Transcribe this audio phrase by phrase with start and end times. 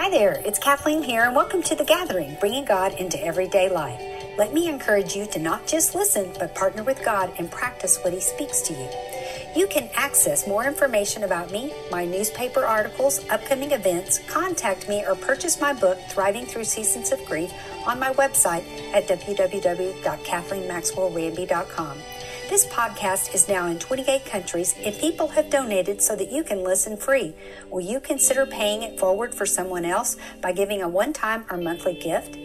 [0.00, 4.00] Hi there, it's Kathleen here, and welcome to The Gathering, bringing God into everyday life.
[4.38, 8.14] Let me encourage you to not just listen, but partner with God and practice what
[8.14, 8.88] He speaks to you.
[9.54, 15.14] You can access more information about me, my newspaper articles, upcoming events, contact me, or
[15.14, 17.52] purchase my book, Thriving Through Seasons of Grief,
[17.86, 18.64] on my website
[18.94, 21.98] at www.kathleenmaxwellranby.com.
[22.50, 26.64] This podcast is now in 28 countries and people have donated so that you can
[26.64, 27.32] listen free.
[27.70, 31.56] Will you consider paying it forward for someone else by giving a one time or
[31.56, 32.36] monthly gift?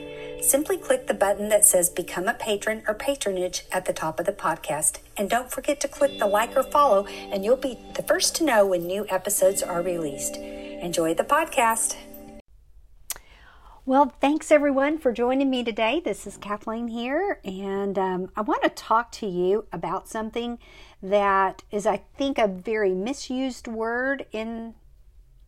[0.44, 4.28] Simply click the button that says Become a Patron or Patronage at the top of
[4.28, 5.00] the podcast.
[5.18, 8.46] And don't forget to click the like or follow, and you'll be the first to
[8.46, 10.36] know when new episodes are released.
[10.36, 11.96] Enjoy the podcast.
[13.88, 16.02] Well, thanks everyone for joining me today.
[16.04, 20.58] This is Kathleen here, and um, I want to talk to you about something
[21.04, 24.74] that is, I think, a very misused word in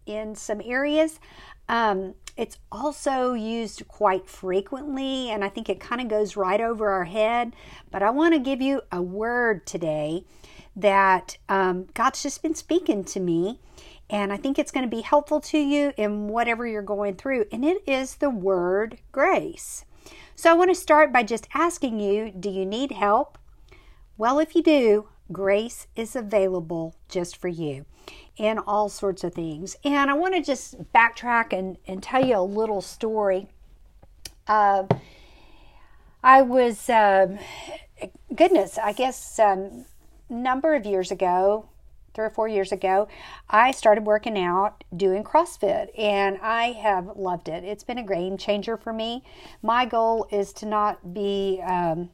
[0.06, 1.20] in some areas.
[1.68, 6.92] Um, it's also used quite frequently, and I think it kind of goes right over
[6.92, 7.56] our head.
[7.90, 10.26] But I want to give you a word today
[10.76, 13.60] that um, God's just been speaking to me
[14.10, 17.46] and I think it's going to be helpful to you in whatever you're going through.
[17.52, 19.86] And it is the word grace.
[20.36, 23.38] So I want to start by just asking you do you need help?
[24.18, 27.86] Well, if you do, grace is available just for you
[28.38, 29.76] in all sorts of things.
[29.84, 33.48] And I want to just backtrack and, and tell you a little story.
[34.48, 34.84] Uh,
[36.24, 37.38] I was, uh,
[38.34, 39.86] goodness, I guess a um,
[40.30, 41.68] number of years ago,
[42.18, 43.08] three or four years ago,
[43.48, 47.64] I started working out doing CrossFit and I have loved it.
[47.64, 49.24] It's been a game changer for me.
[49.62, 52.10] My goal is to not be, um,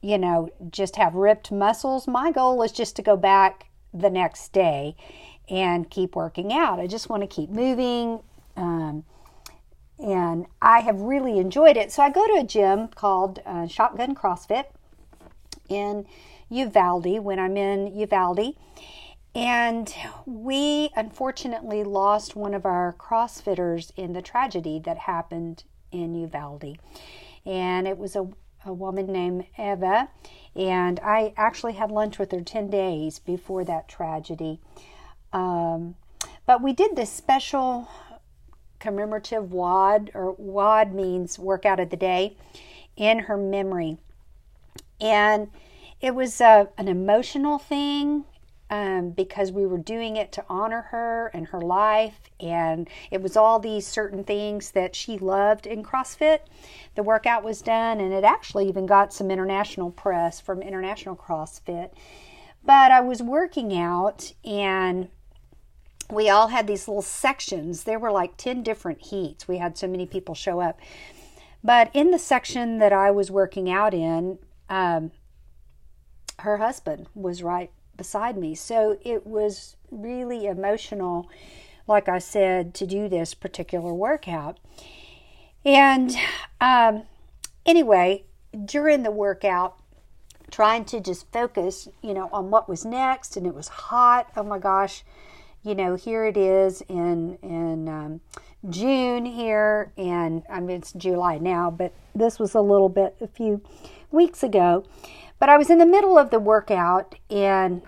[0.00, 2.08] you know, just have ripped muscles.
[2.08, 4.96] My goal is just to go back the next day
[5.50, 6.80] and keep working out.
[6.80, 8.20] I just want to keep moving.
[8.56, 9.04] Um,
[9.98, 11.92] and I have really enjoyed it.
[11.92, 14.64] So I go to a gym called uh, Shotgun CrossFit
[15.68, 16.06] in
[16.50, 18.54] Uvalde when I'm in Uvalde.
[19.34, 19.94] And
[20.26, 26.78] we unfortunately lost one of our CrossFitters in the tragedy that happened in Uvalde.
[27.46, 28.28] And it was a,
[28.64, 30.08] a woman named Eva.
[30.56, 34.60] And I actually had lunch with her 10 days before that tragedy.
[35.32, 35.94] Um,
[36.46, 37.88] but we did this special
[38.78, 42.36] commemorative WOD, or WOD means workout of the day,
[42.96, 43.98] in her memory.
[45.00, 45.50] And
[46.00, 48.24] it was uh, an emotional thing
[48.70, 52.20] um, because we were doing it to honor her and her life.
[52.40, 56.40] And it was all these certain things that she loved in CrossFit.
[56.94, 61.90] The workout was done, and it actually even got some international press from International CrossFit.
[62.64, 65.08] But I was working out, and
[66.10, 67.84] we all had these little sections.
[67.84, 69.48] There were like 10 different heats.
[69.48, 70.78] We had so many people show up.
[71.64, 75.10] But in the section that I was working out in, um,
[76.40, 78.54] her husband was right beside me.
[78.54, 81.28] So it was really emotional,
[81.86, 84.58] like I said, to do this particular workout.
[85.64, 86.16] And
[86.62, 87.02] um,
[87.66, 88.24] anyway,
[88.64, 89.76] during the workout,
[90.50, 94.30] trying to just focus, you know, on what was next, and it was hot.
[94.36, 95.04] Oh my gosh,
[95.62, 98.20] you know, here it is in in um,
[98.70, 103.28] June here, and I mean it's July now, but this was a little bit a
[103.28, 103.60] few
[104.10, 104.84] weeks ago,
[105.38, 107.82] but I was in the middle of the workout and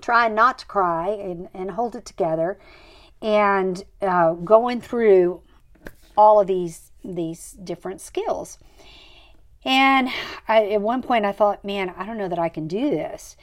[0.00, 2.58] trying not to cry and, and hold it together
[3.22, 5.40] and uh, going through
[6.16, 8.58] all of these these different skills.
[9.64, 10.08] And
[10.48, 13.36] I, at one point, I thought, man, I don't know that I can do this.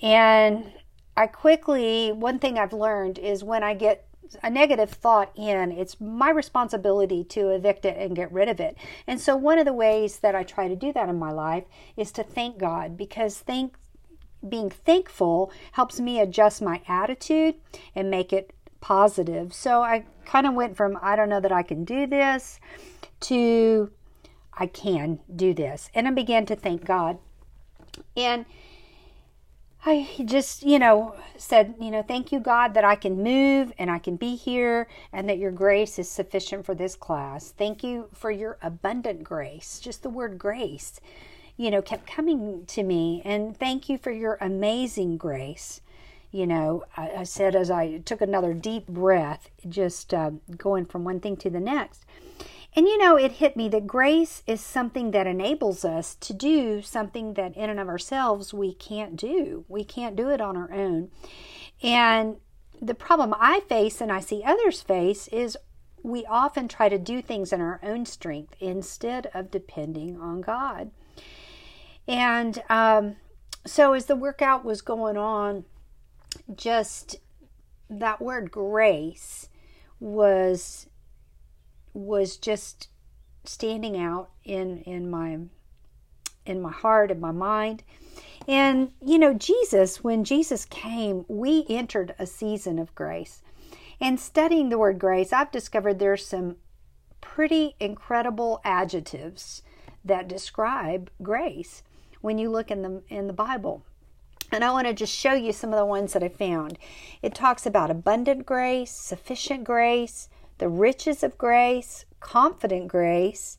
[0.00, 0.72] And
[1.16, 4.07] I quickly, one thing I've learned is when I get
[4.42, 8.76] a negative thought in, it's my responsibility to evict it and get rid of it.
[9.06, 11.64] And so, one of the ways that I try to do that in my life
[11.96, 13.74] is to thank God because thank
[14.46, 17.56] being thankful helps me adjust my attitude
[17.94, 19.52] and make it positive.
[19.52, 22.60] So I kind of went from I don't know that I can do this
[23.20, 23.90] to
[24.52, 25.90] I can do this.
[25.94, 27.18] And I began to thank God.
[28.16, 28.44] And
[29.86, 33.90] I just, you know, said, you know, thank you, God, that I can move and
[33.90, 37.52] I can be here and that your grace is sufficient for this class.
[37.56, 39.78] Thank you for your abundant grace.
[39.78, 41.00] Just the word grace,
[41.56, 43.22] you know, kept coming to me.
[43.24, 45.80] And thank you for your amazing grace.
[46.32, 51.04] You know, I, I said as I took another deep breath, just uh, going from
[51.04, 52.04] one thing to the next.
[52.78, 56.80] And you know, it hit me that grace is something that enables us to do
[56.80, 59.64] something that in and of ourselves we can't do.
[59.66, 61.10] We can't do it on our own.
[61.82, 62.36] And
[62.80, 65.58] the problem I face and I see others face is
[66.04, 70.92] we often try to do things in our own strength instead of depending on God.
[72.06, 73.16] And um,
[73.66, 75.64] so, as the workout was going on,
[76.54, 77.16] just
[77.90, 79.48] that word grace
[79.98, 80.86] was
[81.92, 82.88] was just
[83.44, 85.38] standing out in in my
[86.44, 87.82] in my heart and my mind.
[88.46, 93.42] And you know jesus when jesus came we entered a season of grace.
[94.00, 96.56] And studying the word grace i've discovered there's some
[97.20, 99.62] pretty incredible adjectives
[100.04, 101.82] that describe grace
[102.20, 103.84] when you look in the in the bible.
[104.50, 106.78] And I want to just show you some of the ones that I found.
[107.20, 113.58] It talks about abundant grace, sufficient grace, the riches of grace, confident grace,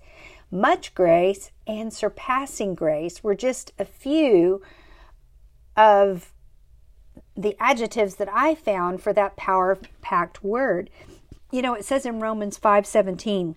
[0.52, 4.62] much grace, and surpassing grace were just a few
[5.78, 6.34] of
[7.36, 10.90] the adjectives that I found for that power packed word.
[11.52, 13.56] You know, it says in Romans 5:17,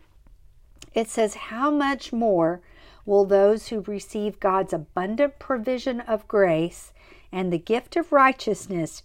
[0.94, 2.60] it says, "How much more
[3.04, 6.92] will those who receive God's abundant provision of grace
[7.32, 9.02] and the gift of righteousness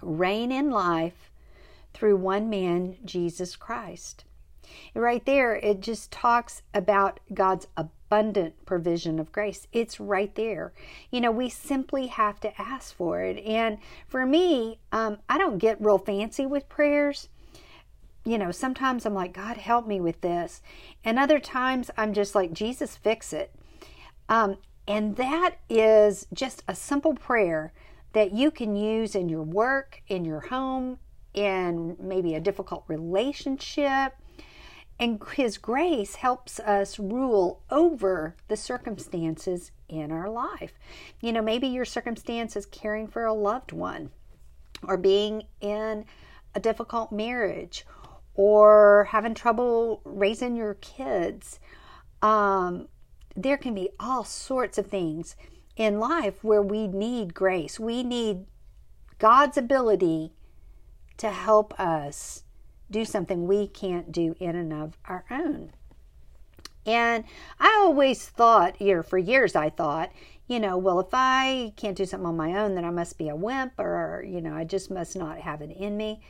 [0.00, 1.29] reign in life
[1.92, 4.24] through one man, Jesus Christ.
[4.94, 9.66] Right there, it just talks about God's abundant provision of grace.
[9.72, 10.72] It's right there.
[11.10, 13.38] You know, we simply have to ask for it.
[13.44, 13.78] And
[14.08, 17.28] for me, um, I don't get real fancy with prayers.
[18.24, 20.62] You know, sometimes I'm like, God, help me with this.
[21.04, 23.54] And other times I'm just like, Jesus, fix it.
[24.28, 27.72] Um, and that is just a simple prayer
[28.12, 30.98] that you can use in your work, in your home,
[31.34, 34.14] in maybe a difficult relationship.
[34.98, 40.74] And His grace helps us rule over the circumstances in our life.
[41.20, 44.10] You know, maybe your circumstance is caring for a loved one,
[44.82, 46.04] or being in
[46.54, 47.86] a difficult marriage,
[48.34, 51.60] or having trouble raising your kids.
[52.22, 52.88] Um,
[53.34, 55.34] there can be all sorts of things
[55.76, 57.80] in life where we need grace.
[57.80, 58.44] We need
[59.18, 60.32] God's ability
[61.20, 62.44] to help us
[62.90, 65.70] do something we can't do in and of our own.
[66.86, 67.24] And
[67.58, 70.10] I always thought, here for years, I thought,
[70.48, 73.28] you know, well, if I can't do something on my own, then I must be
[73.28, 76.22] a wimp or, you know, I just must not have it in me.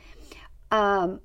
[0.71, 1.21] Um,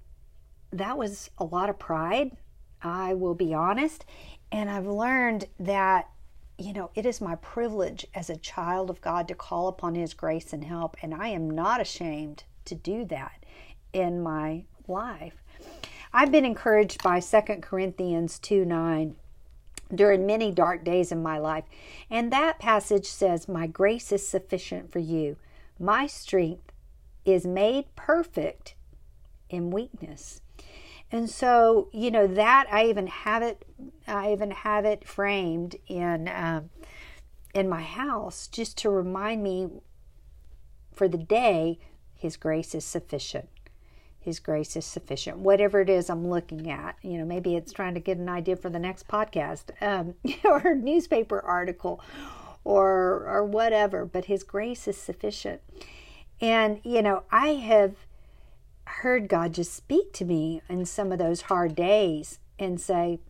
[0.73, 2.37] that was a lot of pride.
[2.83, 4.05] I will be honest.
[4.53, 6.09] And I've learned that,
[6.57, 10.15] you know, it is my privilege as a child of God to call upon His
[10.15, 10.97] grace and help.
[11.03, 13.45] And I am not ashamed to do that
[13.93, 15.43] in my life.
[16.13, 19.17] I've been encouraged by 2 Corinthians 2 9
[19.95, 21.65] during many dark days in my life.
[22.11, 25.37] And that passage says, My grace is sufficient for you.
[25.79, 26.73] My strength
[27.25, 28.75] is made perfect
[29.49, 30.41] in weakness.
[31.13, 33.65] And so, you know, that I even have it,
[34.09, 36.71] I even have it framed in um,
[37.55, 39.69] in my house just to remind me
[40.93, 41.79] for the day,
[42.17, 43.49] His grace is sufficient.
[44.19, 45.39] His grace is sufficient.
[45.39, 48.57] Whatever it is I'm looking at, you know, maybe it's trying to get an idea
[48.57, 50.15] for the next podcast um,
[50.45, 52.01] or newspaper article
[52.65, 54.05] or or whatever.
[54.05, 55.61] But His grace is sufficient.
[56.41, 57.95] And you know, I have
[58.87, 63.21] heard God just speak to me in some of those hard days and say,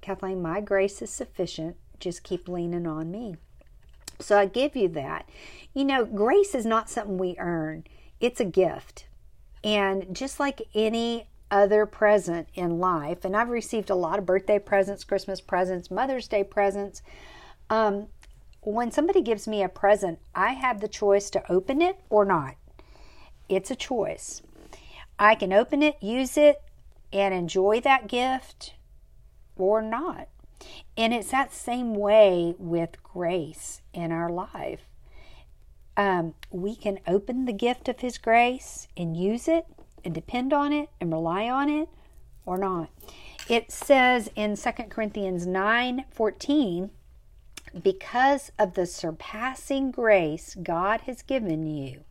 [0.00, 1.76] Kathleen, my grace is sufficient.
[1.98, 3.36] Just keep leaning on me.
[4.20, 5.28] So I give you that.
[5.72, 7.84] You know, grace is not something we earn,
[8.20, 9.06] it's a gift.
[9.62, 14.58] And just like any other present in life, and I've received a lot of birthday
[14.58, 17.02] presents, Christmas presents, Mother's Day presents.
[17.70, 18.08] Um,
[18.60, 22.56] when somebody gives me a present, I have the choice to open it or not.
[23.48, 24.42] It's a choice.
[25.18, 26.62] I can open it, use it,
[27.12, 28.74] and enjoy that gift
[29.56, 30.28] or not.
[30.96, 34.86] And it's that same way with grace in our life.
[35.96, 39.66] Um, we can open the gift of His grace and use it
[40.04, 41.88] and depend on it and rely on it
[42.44, 42.90] or not.
[43.48, 46.90] It says in 2 Corinthians 9 14,
[47.82, 52.04] because of the surpassing grace God has given you,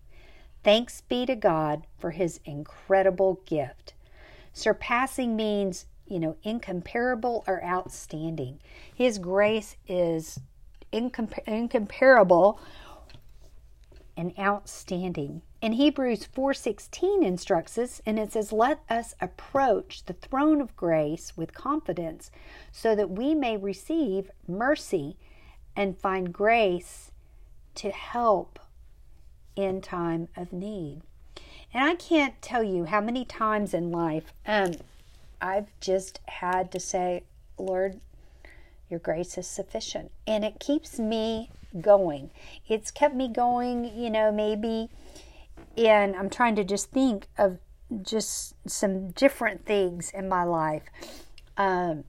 [0.64, 3.94] Thanks be to God for his incredible gift.
[4.54, 8.60] Surpassing means, you know, incomparable or outstanding.
[8.96, 10.40] His grace is
[10.94, 12.62] incompa- incomparable
[14.16, 15.42] and outstanding.
[15.62, 21.36] In Hebrews 4:16 instructs us and it says let us approach the throne of grace
[21.38, 22.32] with confidence
[22.72, 25.18] so that we may receive mercy
[25.76, 27.12] and find grace
[27.76, 28.60] to help
[29.56, 31.02] in time of need.
[31.74, 34.74] And I can't tell you how many times in life um,
[35.42, 37.24] I've just had to say,
[37.58, 38.00] Lord,
[38.94, 40.12] your grace is sufficient.
[40.28, 41.50] And it keeps me
[41.82, 42.30] going.
[42.70, 44.90] It's kept me going, you know, maybe,
[45.76, 47.58] and I'm trying to just think of
[48.04, 50.84] just some different things in my life.
[51.58, 52.04] Um,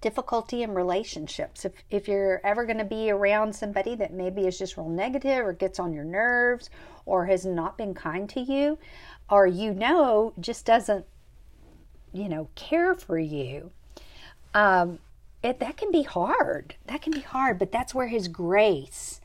[0.00, 1.64] difficulty in relationships.
[1.64, 5.46] If, if you're ever going to be around somebody that maybe is just real negative
[5.46, 6.68] or gets on your nerves
[7.04, 8.76] or has not been kind to you,
[9.30, 11.06] or you know just doesn't,
[12.12, 13.70] you know, care for you,
[14.52, 14.98] um,
[15.46, 16.74] it, that can be hard.
[16.86, 19.20] That can be hard, but that's where His grace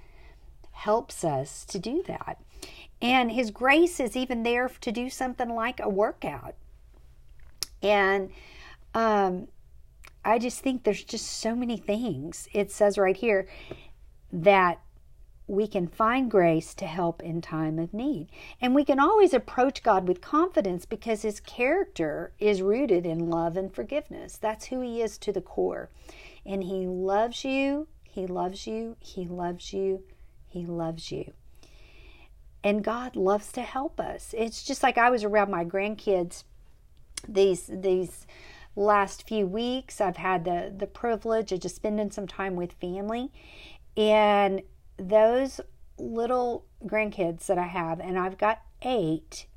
[0.72, 2.38] helps us to do that.
[3.02, 6.56] And His grace is even there to do something like a workout.
[7.82, 8.30] And
[8.94, 9.48] um,
[10.24, 12.48] I just think there's just so many things.
[12.54, 13.48] It says right here
[14.32, 14.80] that
[15.52, 18.30] we can find grace to help in time of need.
[18.62, 23.58] And we can always approach God with confidence because his character is rooted in love
[23.58, 24.38] and forgiveness.
[24.38, 25.90] That's who he is to the core.
[26.46, 30.06] And he loves you, he loves you, he loves you,
[30.48, 31.34] he loves you.
[32.64, 34.34] And God loves to help us.
[34.38, 36.46] It's just like I was around my grandkids
[37.28, 38.26] these these
[38.78, 40.00] last few weeks.
[40.00, 43.34] I've had the the privilege of just spending some time with family
[43.98, 44.62] and
[45.02, 45.60] those
[45.98, 49.48] little grandkids that I have, and I've got eight,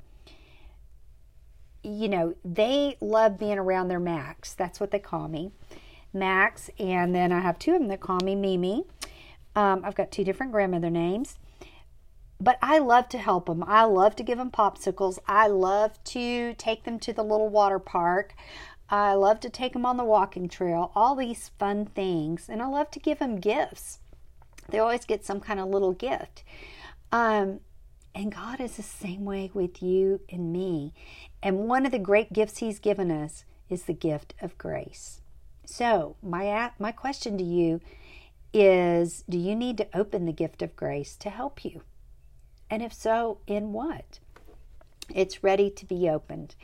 [1.83, 4.53] you know, they love being around their Max.
[4.53, 5.51] That's what they call me,
[6.13, 6.69] Max.
[6.79, 8.85] And then I have two of them that call me Mimi.
[9.55, 11.37] Um, I've got two different grandmother names.
[12.39, 13.63] But I love to help them.
[13.65, 15.19] I love to give them popsicles.
[15.27, 18.35] I love to take them to the little water park.
[18.89, 22.49] I love to take them on the walking trail, all these fun things.
[22.49, 23.99] And I love to give them gifts.
[24.69, 26.43] They always get some kind of little gift.
[27.11, 27.59] Um,
[28.13, 30.93] and God is the same way with you and me.
[31.43, 35.21] And one of the great gifts He's given us is the gift of grace.
[35.65, 37.81] So, my, my question to you
[38.53, 41.81] is Do you need to open the gift of grace to help you?
[42.69, 44.19] And if so, in what?
[45.13, 46.55] It's ready to be opened.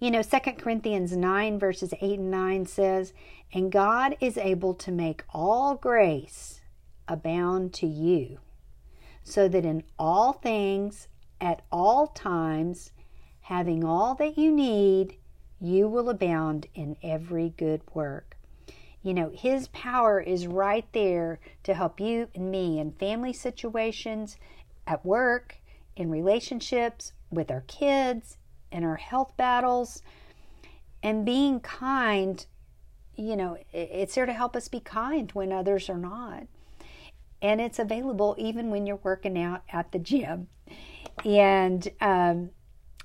[0.00, 3.12] You know, Second Corinthians 9, verses 8 and 9 says,
[3.52, 6.61] And God is able to make all grace
[7.08, 8.38] abound to you,
[9.22, 11.08] so that in all things,
[11.40, 12.92] at all times,
[13.42, 15.16] having all that you need,
[15.60, 18.36] you will abound in every good work.
[19.02, 24.36] You know, His power is right there to help you and me in family situations,
[24.86, 25.56] at work,
[25.96, 28.38] in relationships, with our kids,
[28.70, 30.02] in our health battles.
[31.02, 32.44] And being kind,
[33.16, 36.44] you know, it's there to help us be kind when others are not
[37.42, 40.46] and it's available even when you're working out at the gym.
[41.24, 42.50] And um,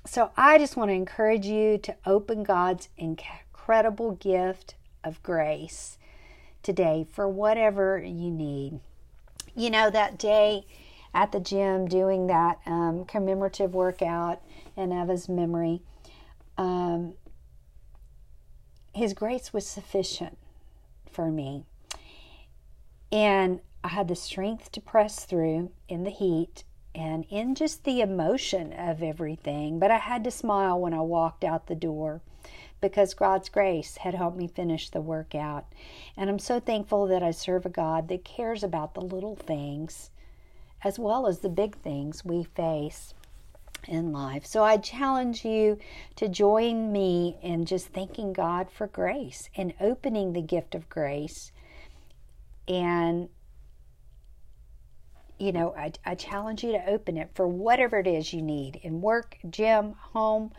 [0.06, 5.98] so I just want to encourage you to open God's incredible gift of grace
[6.62, 8.80] today for whatever you need.
[9.56, 10.66] You know, that day
[11.12, 14.40] at the gym doing that um, commemorative workout
[14.76, 15.82] in Eva's memory,
[16.56, 17.14] um,
[18.94, 20.38] his grace was sufficient
[21.10, 21.64] for me.
[23.10, 26.64] And I had the strength to press through in the heat
[26.94, 29.78] and in just the emotion of everything.
[29.78, 32.20] But I had to smile when I walked out the door
[32.82, 35.64] because God's grace had helped me finish the workout.
[36.18, 40.10] And I'm so thankful that I serve a God that cares about the little things
[40.84, 43.14] as well as the big things we face
[43.86, 44.44] in life.
[44.44, 45.78] So I challenge you
[46.16, 51.52] to join me in just thanking God for grace and opening the gift of grace
[52.68, 53.30] and
[55.38, 58.76] you know, I, I challenge you to open it for whatever it is you need
[58.82, 60.52] in work, gym, home,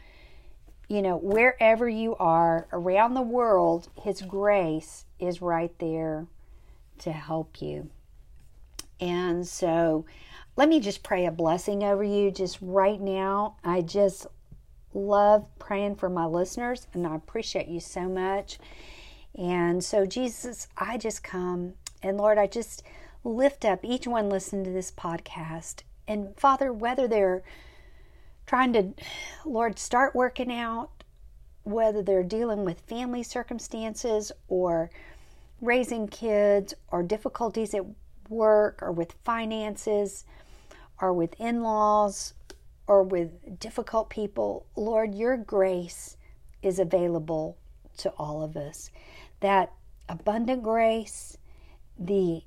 [0.88, 6.28] you know, wherever you are around the world, His grace is right there
[7.00, 7.90] to help you.
[9.00, 10.06] And so
[10.56, 13.56] let me just pray a blessing over you just right now.
[13.64, 14.28] I just
[14.94, 18.60] love praying for my listeners and I appreciate you so much.
[19.36, 22.84] And so, Jesus, I just come and Lord, I just
[23.24, 25.84] lift up each one listening to this podcast.
[26.08, 27.44] And Father, whether they're
[28.46, 28.94] trying to,
[29.46, 30.90] Lord, start working out,
[31.64, 34.90] whether they're dealing with family circumstances or
[35.62, 37.86] raising kids or difficulties at
[38.28, 40.26] work or with finances
[41.02, 42.34] or with in laws
[42.88, 46.18] or with difficult people, Lord, your grace
[46.64, 47.58] is available
[47.98, 48.90] to all of us.
[49.42, 49.72] That
[50.08, 51.38] abundant grace,
[51.98, 52.42] the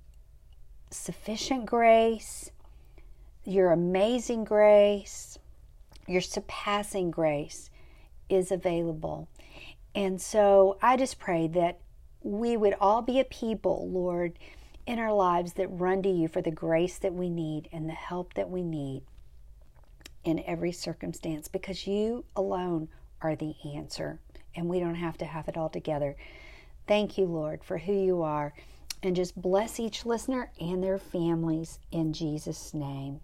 [0.93, 2.51] sufficient grace,
[3.45, 5.39] your amazing grace,
[6.07, 7.71] your surpassing grace
[8.29, 9.29] is available.
[9.95, 11.81] And so I just pray that
[12.23, 14.39] we would all be a people, Lord,
[14.87, 17.95] in our lives that run to you for the grace that we need and the
[17.95, 19.03] help that we need
[20.25, 22.89] in every circumstance because you alone
[23.21, 24.21] are the answer
[24.55, 26.17] and we don't have to have it all together.
[26.87, 28.53] Thank you, Lord, for who you are.
[29.03, 33.21] And just bless each listener and their families in Jesus' name.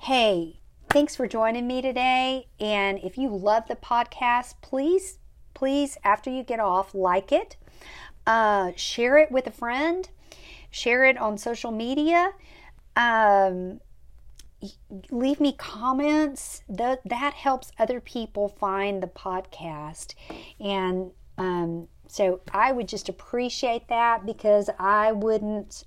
[0.00, 2.46] Hey, thanks for joining me today.
[2.60, 5.18] And if you love the podcast, please,
[5.54, 7.56] please, after you get off, like it,
[8.26, 10.08] uh, share it with a friend,
[10.70, 12.32] share it on social media.
[12.94, 13.80] Um,
[15.10, 20.14] leave me comments that that helps other people find the podcast
[20.58, 25.84] and um, so i would just appreciate that because i wouldn't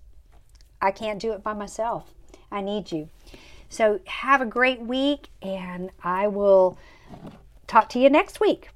[0.81, 2.13] i can't do it by myself.
[2.51, 3.09] I need you.
[3.69, 6.77] So have a great week and i will
[7.67, 8.69] talk to you next week